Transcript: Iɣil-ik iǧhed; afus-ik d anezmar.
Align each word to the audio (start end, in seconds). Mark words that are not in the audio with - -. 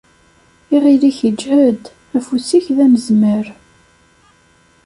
Iɣil-ik 0.75 1.19
iǧhed; 1.29 1.83
afus-ik 2.17 2.65
d 2.75 2.77
anezmar. 2.85 3.45